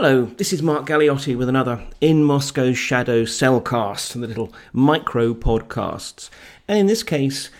[0.00, 6.30] Hello, this is Mark Galeotti with another In Moscow's Shadow Cellcast, the little micro podcasts.
[6.68, 7.50] And in this case,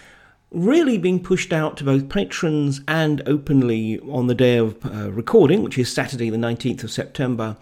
[0.52, 5.64] really being pushed out to both patrons and openly on the day of uh, recording,
[5.64, 7.56] which is Saturday, the 19th of September,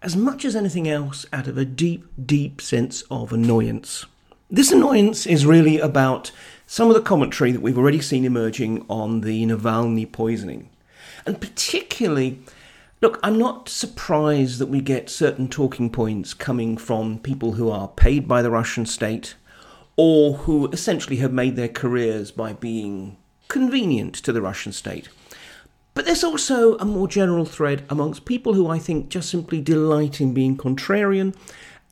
[0.00, 4.06] as much as anything else out of a deep, deep sense of annoyance.
[4.50, 6.32] This annoyance is really about
[6.66, 10.70] some of the commentary that we've already seen emerging on the Navalny poisoning.
[11.26, 12.40] And particularly
[13.02, 17.88] Look, I'm not surprised that we get certain talking points coming from people who are
[17.88, 19.34] paid by the Russian state
[19.96, 23.16] or who essentially have made their careers by being
[23.48, 25.08] convenient to the Russian state.
[25.94, 30.20] But there's also a more general thread amongst people who I think just simply delight
[30.20, 31.34] in being contrarian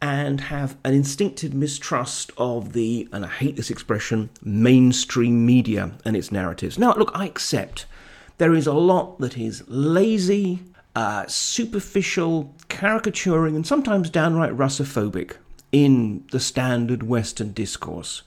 [0.01, 6.17] and have an instinctive mistrust of the, and I hate this expression, mainstream media and
[6.17, 6.79] its narratives.
[6.79, 7.87] Now, look, I accept
[8.39, 10.61] there is a lot that is lazy,
[10.95, 15.37] uh, superficial, caricaturing, and sometimes downright Russophobic
[15.73, 18.23] in the standard Western discourse.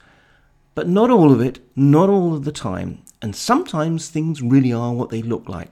[0.75, 4.94] But not all of it, not all of the time, and sometimes things really are
[4.94, 5.72] what they look like.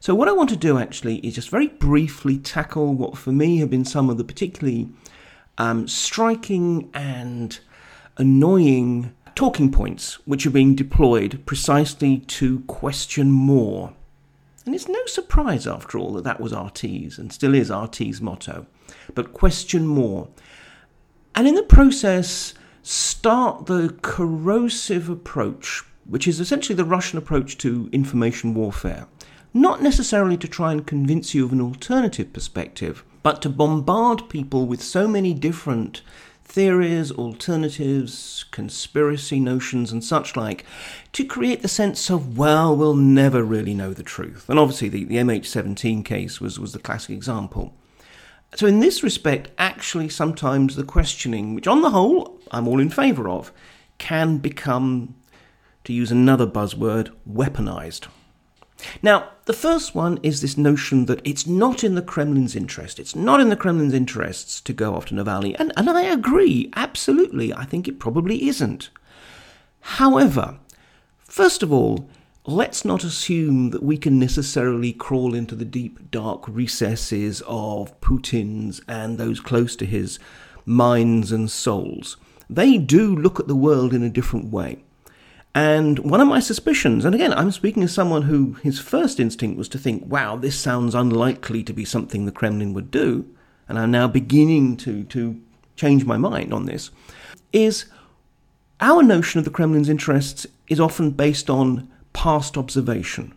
[0.00, 3.58] So, what I want to do actually is just very briefly tackle what for me
[3.58, 4.88] have been some of the particularly
[5.58, 7.58] um, striking and
[8.16, 13.94] annoying talking points which are being deployed precisely to question more
[14.64, 18.66] and it's no surprise, after all, that that was RT's and still is RT's motto.
[19.14, 20.28] But question more.
[21.34, 27.88] And in the process, start the corrosive approach, which is essentially the Russian approach to
[27.92, 29.06] information warfare.
[29.54, 34.66] Not necessarily to try and convince you of an alternative perspective, but to bombard people
[34.66, 36.02] with so many different
[36.52, 40.66] theories, alternatives, conspiracy notions, and such like,
[41.12, 44.50] to create the sense of, well, we'll never really know the truth.
[44.50, 47.74] And obviously, the, the MH17 case was, was the classic example.
[48.54, 52.90] So, in this respect, actually, sometimes the questioning, which on the whole I'm all in
[52.90, 53.50] favour of,
[53.96, 55.14] can become,
[55.84, 58.08] to use another buzzword, weaponized.
[59.02, 62.98] Now, the first one is this notion that it's not in the Kremlin's interest.
[62.98, 65.56] It's not in the Kremlin's interests to go after Navalny.
[65.58, 67.52] And, and I agree, absolutely.
[67.52, 68.90] I think it probably isn't.
[69.80, 70.58] However,
[71.24, 72.08] first of all,
[72.46, 78.80] let's not assume that we can necessarily crawl into the deep, dark recesses of Putin's
[78.88, 80.18] and those close to his
[80.64, 82.16] minds and souls.
[82.48, 84.84] They do look at the world in a different way.
[85.54, 89.58] And one of my suspicions, and again, I'm speaking as someone who his first instinct
[89.58, 93.26] was to think, wow, this sounds unlikely to be something the Kremlin would do,
[93.68, 95.38] and I'm now beginning to, to
[95.76, 96.90] change my mind on this,
[97.52, 97.84] is
[98.80, 103.34] our notion of the Kremlin's interests is often based on past observation.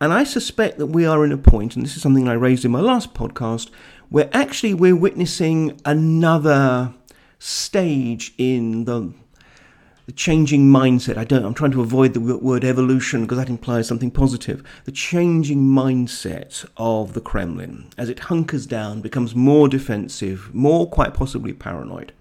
[0.00, 2.64] And I suspect that we are in a point, and this is something I raised
[2.64, 3.68] in my last podcast,
[4.08, 6.94] where actually we're witnessing another
[7.38, 9.12] stage in the
[10.06, 11.16] the changing mindset.
[11.16, 11.44] I don't.
[11.44, 14.62] I'm trying to avoid the word evolution because that implies something positive.
[14.84, 21.14] The changing mindset of the Kremlin as it hunkers down, becomes more defensive, more quite
[21.14, 22.12] possibly paranoid.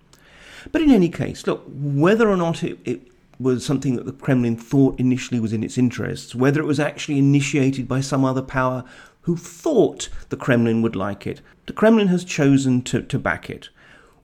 [0.71, 3.07] But in any case, look, whether or not it, it
[3.39, 7.17] was something that the Kremlin thought initially was in its interests, whether it was actually
[7.17, 8.83] initiated by some other power
[9.21, 13.69] who thought the Kremlin would like it, the Kremlin has chosen to, to back it.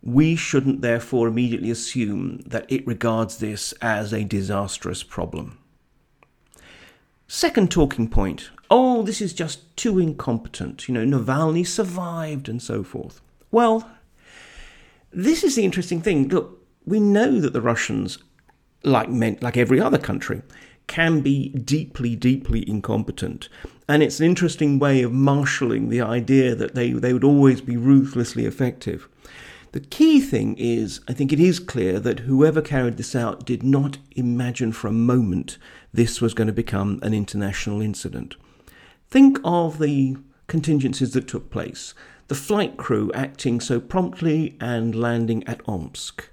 [0.05, 5.57] We shouldn't therefore immediately assume that it regards this as a disastrous problem.
[7.27, 10.87] Second talking point oh, this is just too incompetent.
[10.87, 13.21] You know, Navalny survived and so forth.
[13.51, 13.89] Well,
[15.11, 16.29] this is the interesting thing.
[16.29, 18.17] Look, we know that the Russians,
[18.83, 20.41] like, men, like every other country,
[20.87, 23.49] can be deeply, deeply incompetent.
[23.87, 27.77] And it's an interesting way of marshalling the idea that they, they would always be
[27.77, 29.07] ruthlessly effective.
[29.75, 33.61] The key thing is, I think it is clear that whoever carried this out did
[33.61, 35.57] not imagine for a moment
[35.93, 38.35] this was going to become an international incident.
[39.09, 40.15] Think of the
[40.47, 41.93] contingencies that took place.
[42.29, 46.23] The flight crew acting so promptly and landing at Omsk.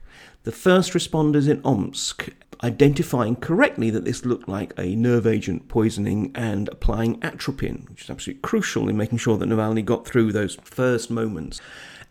[0.44, 2.28] The first responders in Omsk
[2.62, 8.10] identifying correctly that this looked like a nerve agent poisoning and applying atropine, which is
[8.10, 11.60] absolutely crucial in making sure that Navalny got through those first moments.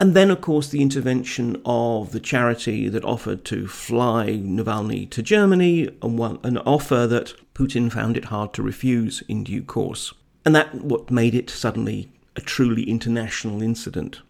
[0.01, 5.21] And then, of course, the intervention of the charity that offered to fly Navalny to
[5.21, 10.11] Germany, an offer that Putin found it hard to refuse in due course.
[10.43, 14.21] And that what made it suddenly a truly international incident.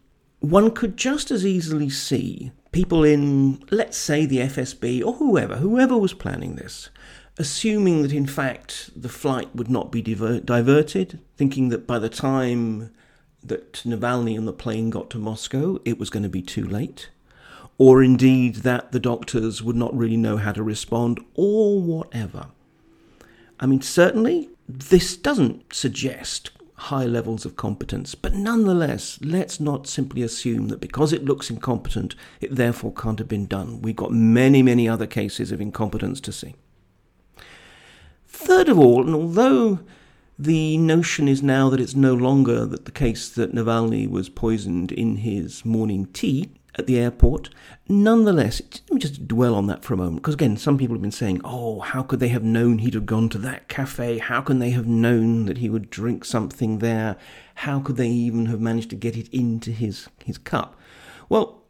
[0.42, 5.98] One could just as easily see people in, let's say, the FSB or whoever, whoever
[5.98, 6.90] was planning this,
[7.38, 12.10] assuming that in fact the flight would not be diver- diverted, thinking that by the
[12.10, 12.92] time
[13.44, 17.10] that Navalny and the plane got to Moscow, it was going to be too late,
[17.78, 22.48] or indeed that the doctors would not really know how to respond, or whatever.
[23.60, 30.24] I mean, certainly this doesn't suggest high levels of competence, but nonetheless, let's not simply
[30.24, 33.82] assume that because it looks incompetent, it therefore can't have been done.
[33.82, 36.56] We've got many, many other cases of incompetence to see.
[38.28, 39.82] Third of all, and although
[40.44, 44.92] the notion is now that it's no longer that the case that Navalny was poisoned
[44.92, 47.50] in his morning tea at the airport.
[47.88, 51.02] Nonetheless, let me just dwell on that for a moment, because again, some people have
[51.02, 54.18] been saying, oh, how could they have known he'd have gone to that cafe?
[54.18, 57.18] How can they have known that he would drink something there?
[57.56, 60.76] How could they even have managed to get it into his, his cup?
[61.30, 61.61] Well,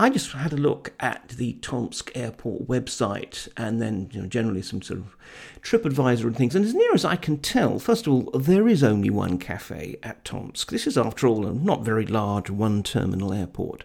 [0.00, 4.62] I just had a look at the Tomsk airport website and then you know, generally
[4.62, 5.16] some sort of
[5.62, 6.54] TripAdvisor and things.
[6.54, 9.96] And as near as I can tell, first of all, there is only one cafe
[10.04, 10.70] at Tomsk.
[10.70, 13.82] This is, after all, a not very large one terminal airport.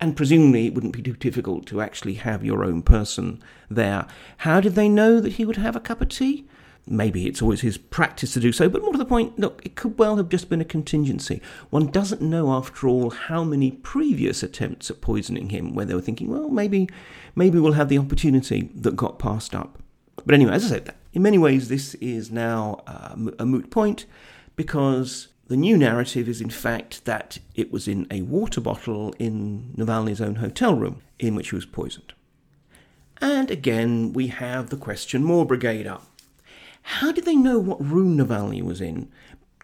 [0.00, 3.40] And presumably it wouldn't be too difficult to actually have your own person
[3.70, 4.08] there.
[4.38, 6.48] How did they know that he would have a cup of tea?
[6.90, 9.76] Maybe it's always his practice to do so, but more to the point, look, it
[9.76, 11.40] could well have just been a contingency.
[11.70, 16.00] One doesn't know, after all, how many previous attempts at poisoning him, where they were
[16.00, 16.88] thinking, well, maybe,
[17.34, 19.78] maybe we'll have the opportunity that got passed up.
[20.24, 24.06] But anyway, as I said, in many ways, this is now uh, a moot point
[24.56, 29.72] because the new narrative is, in fact, that it was in a water bottle in
[29.76, 32.12] Navalny's own hotel room in which he was poisoned.
[33.20, 36.07] And again, we have the question more brigade up.
[36.88, 39.10] How did they know what room Navalny was in,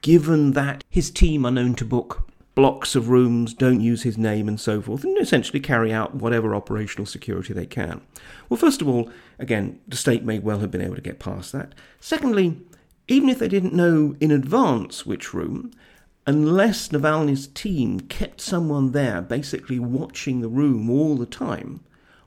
[0.02, 4.46] given that his team are known to book blocks of rooms, don't use his name,
[4.46, 8.02] and so forth, and essentially carry out whatever operational security they can?
[8.48, 11.50] Well, first of all, again, the state may well have been able to get past
[11.52, 11.74] that.
[11.98, 12.60] Secondly,
[13.08, 15.72] even if they didn't know in advance which room,
[16.26, 21.80] unless Navalny's team kept someone there basically watching the room all the time,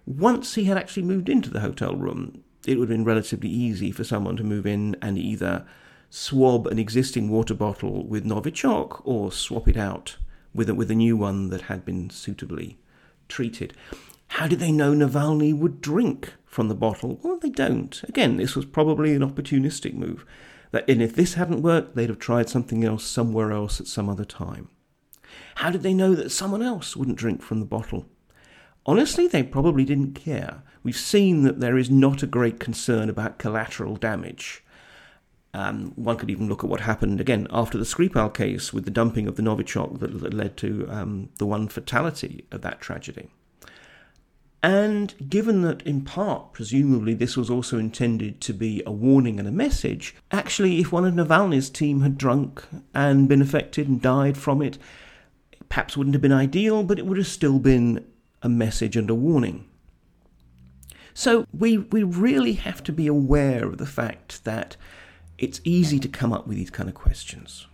[0.07, 3.91] once he had actually moved into the hotel room, it would have been relatively easy
[3.91, 5.65] for someone to move in and either
[6.09, 10.17] swab an existing water bottle with Novichok or swap it out
[10.53, 12.77] with a, with a new one that had been suitably
[13.29, 13.73] treated.
[14.29, 17.19] How did they know Navalny would drink from the bottle?
[17.23, 18.01] Well, they don't.
[18.03, 20.25] Again, this was probably an opportunistic move.
[20.71, 24.09] That, and if this hadn't worked, they'd have tried something else somewhere else at some
[24.09, 24.69] other time.
[25.55, 28.05] How did they know that someone else wouldn't drink from the bottle?
[28.87, 30.63] Honestly, they probably didn't care.
[30.81, 34.63] We've seen that there is not a great concern about collateral damage.
[35.53, 38.91] Um, one could even look at what happened again after the Skripal case with the
[38.91, 43.29] dumping of the Novichok that, that led to um, the one fatality of that tragedy.
[44.63, 49.47] And given that, in part, presumably, this was also intended to be a warning and
[49.47, 52.63] a message, actually, if one of Navalny's team had drunk
[52.93, 54.77] and been affected and died from it,
[55.51, 58.05] it perhaps wouldn't have been ideal, but it would have still been
[58.41, 59.65] a message and a warning.
[61.13, 64.77] So we, we really have to be aware of the fact that
[65.37, 67.67] it's easy to come up with these kind of questions.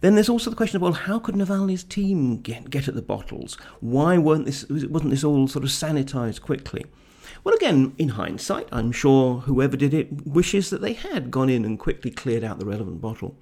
[0.00, 3.02] Then there's also the question of well, how could Navalny's team get, get at the
[3.02, 3.54] bottles?
[3.80, 6.86] Why weren't this wasn't this all sort of sanitized quickly?
[7.44, 11.64] Well, again, in hindsight, I'm sure whoever did it wishes that they had gone in
[11.64, 13.36] and quickly cleared out the relevant bottle.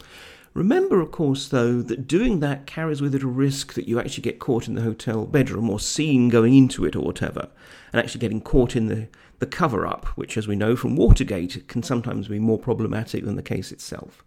[0.55, 4.23] Remember, of course, though, that doing that carries with it a risk that you actually
[4.23, 7.49] get caught in the hotel bedroom or seen going into it or whatever,
[7.93, 9.09] and actually getting caught in the,
[9.41, 13.35] the cover up, which, as we know from Watergate, can sometimes be more problematic than
[13.35, 14.23] the case itself.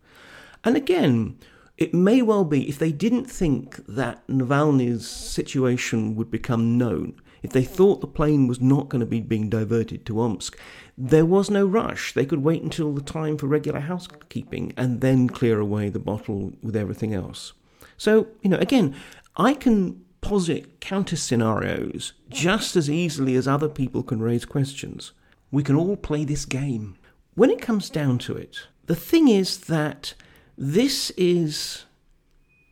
[0.65, 1.37] And again,
[1.77, 7.51] it may well be if they didn't think that Navalny's situation would become known, if
[7.51, 10.57] they thought the plane was not going to be being diverted to Omsk,
[10.97, 12.13] there was no rush.
[12.13, 16.53] They could wait until the time for regular housekeeping and then clear away the bottle
[16.63, 17.53] with everything else.
[17.95, 18.95] So, you know, again,
[19.35, 25.11] I can posit counter scenarios just as easily as other people can raise questions.
[25.51, 26.97] We can all play this game.
[27.35, 30.15] When it comes down to it, the thing is that
[30.57, 31.85] this is,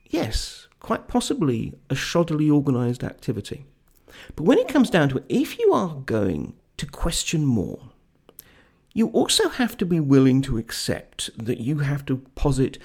[0.10, 3.66] yes, quite possibly a shoddily organised activity.
[4.36, 7.90] But when it comes down to it, if you are going to question more,
[8.94, 12.78] you also have to be willing to accept that you have to posit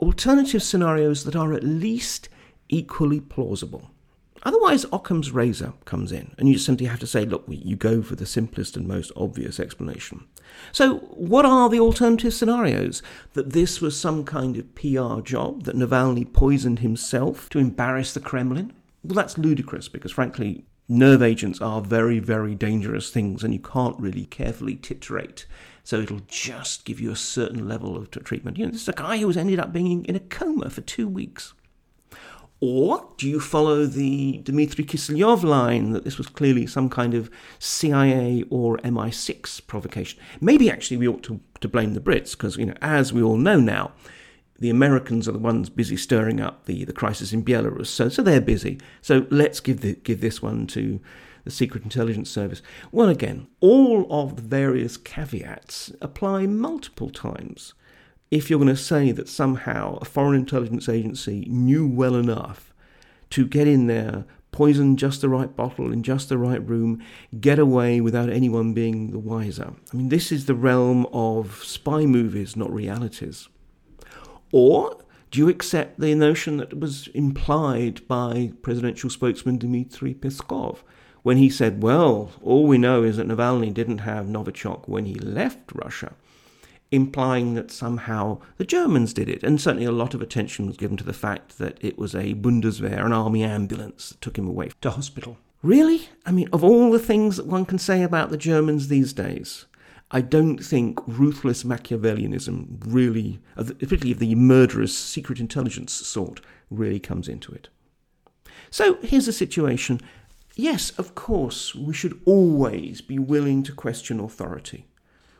[0.00, 2.28] alternative scenarios that are at least
[2.68, 3.90] equally plausible.
[4.42, 8.16] Otherwise, Occam's razor comes in, and you simply have to say, look, you go for
[8.16, 10.26] the simplest and most obvious explanation.
[10.72, 13.02] So, what are the alternative scenarios?
[13.34, 18.20] That this was some kind of PR job, that Navalny poisoned himself to embarrass the
[18.20, 18.72] Kremlin?
[19.02, 23.98] Well, that's ludicrous because, frankly, nerve agents are very, very dangerous things and you can't
[24.00, 25.44] really carefully titrate.
[25.82, 28.58] So it'll just give you a certain level of treatment.
[28.58, 30.80] You know, this is a guy who was ended up being in a coma for
[30.80, 31.52] two weeks.
[32.66, 37.30] Or do you follow the Dmitry Kiselyov line that this was clearly some kind of
[37.58, 40.18] CIA or MI6 provocation?
[40.40, 43.36] Maybe actually we ought to, to blame the Brits because, you know, as we all
[43.36, 43.92] know now,
[44.60, 48.22] the Americans are the ones busy stirring up the, the crisis in Belarus, so so
[48.22, 48.80] they're busy.
[49.02, 51.00] So let's give the, give this one to
[51.44, 52.62] the Secret Intelligence Service.
[52.90, 57.74] Well, again, all of the various caveats apply multiple times
[58.34, 62.74] if you're going to say that somehow a foreign intelligence agency knew well enough
[63.30, 67.00] to get in there, poison just the right bottle in just the right room,
[67.40, 69.72] get away without anyone being the wiser.
[69.92, 73.48] I mean, this is the realm of spy movies, not realities.
[74.50, 75.00] Or
[75.30, 80.78] do you accept the notion that was implied by presidential spokesman Dmitry Peskov
[81.22, 85.14] when he said, well, all we know is that Navalny didn't have Novichok when he
[85.14, 86.14] left Russia?
[86.90, 89.42] Implying that somehow the Germans did it.
[89.42, 92.34] And certainly a lot of attention was given to the fact that it was a
[92.34, 95.38] Bundeswehr, an army ambulance, that took him away to hospital.
[95.62, 96.08] Really?
[96.26, 99.66] I mean, of all the things that one can say about the Germans these days,
[100.10, 107.28] I don't think ruthless Machiavellianism really, particularly of the murderous secret intelligence sort, really comes
[107.28, 107.68] into it.
[108.70, 110.00] So here's the situation.
[110.54, 114.86] Yes, of course, we should always be willing to question authority.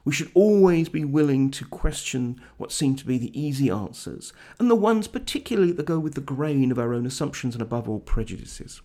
[0.04, 4.70] We should always be willing to question what seem to be the easy answers, and
[4.70, 8.00] the ones particularly that go with the grain of our own assumptions and above all
[8.00, 8.82] prejudices.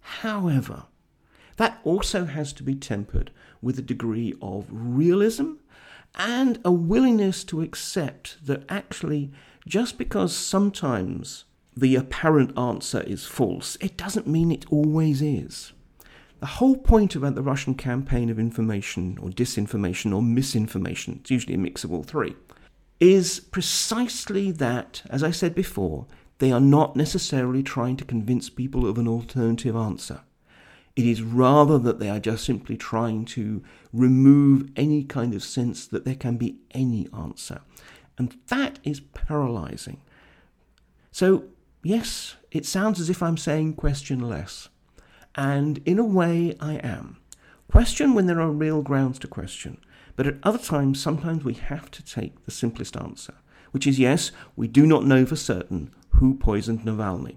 [0.00, 0.84] However,
[1.56, 5.54] that also has to be tempered with a degree of realism
[6.14, 9.32] and a willingness to accept that actually,
[9.66, 11.44] just because sometimes
[11.76, 15.72] the apparent answer is false, it doesn't mean it always is.
[16.40, 21.54] The whole point about the Russian campaign of information or disinformation or misinformation, it's usually
[21.54, 22.36] a mix of all three,
[23.00, 26.06] is precisely that, as I said before,
[26.38, 30.20] they are not necessarily trying to convince people of an alternative answer.
[30.94, 33.62] It is rather that they are just simply trying to
[33.92, 37.60] remove any kind of sense that there can be any answer.
[38.18, 40.00] And that is paralyzing.
[41.12, 41.44] So,
[41.82, 44.68] yes, it sounds as if I'm saying question less.
[45.36, 47.18] And in a way, I am.
[47.70, 49.78] Question when there are real grounds to question.
[50.16, 53.34] But at other times, sometimes we have to take the simplest answer,
[53.72, 57.36] which is yes, we do not know for certain who poisoned Navalny.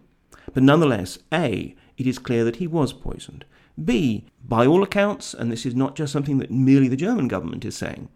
[0.53, 3.43] But nonetheless, A, it is clear that he was poisoned.
[3.83, 7.65] B, by all accounts, and this is not just something that merely the German government
[7.65, 8.07] is saying,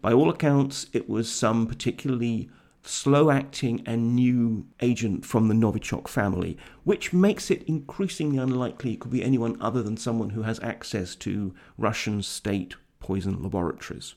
[0.00, 2.50] by all accounts, it was some particularly
[2.82, 9.00] slow acting and new agent from the Novichok family, which makes it increasingly unlikely it
[9.00, 14.14] could be anyone other than someone who has access to Russian state poison laboratories.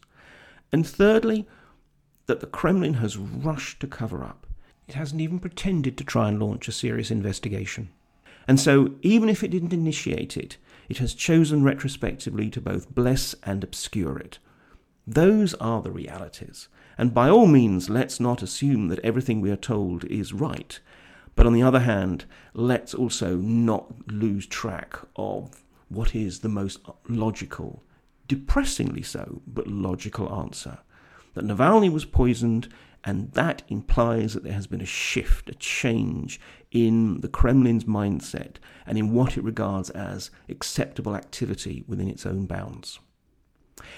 [0.71, 1.47] And thirdly,
[2.25, 4.47] that the Kremlin has rushed to cover up.
[4.87, 7.89] It hasn't even pretended to try and launch a serious investigation.
[8.47, 10.57] And so, even if it didn't initiate it,
[10.87, 14.37] it has chosen retrospectively to both bless and obscure it.
[15.07, 16.67] Those are the realities.
[16.97, 20.79] And by all means, let's not assume that everything we are told is right.
[21.35, 26.79] But on the other hand, let's also not lose track of what is the most
[27.07, 27.83] logical,
[28.27, 30.79] depressingly so, but logical answer.
[31.33, 32.69] That Navalny was poisoned,
[33.03, 36.39] and that implies that there has been a shift, a change
[36.71, 42.45] in the Kremlin's mindset and in what it regards as acceptable activity within its own
[42.45, 42.99] bounds.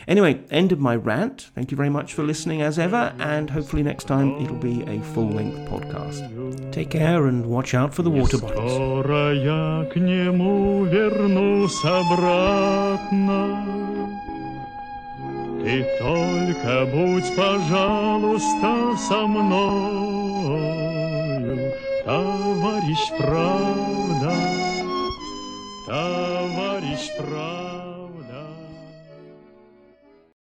[0.08, 1.50] Anyway, end of my rant.
[1.54, 5.00] Thank you very much for listening as ever, and hopefully next time it'll be a
[5.00, 6.72] full length podcast.
[6.72, 8.72] Take care and watch out for the water bottles.
[15.62, 20.72] Ты только будь, пожалуйста, со мною,
[22.04, 24.32] товарищ правда,
[25.86, 27.75] товарищ правда.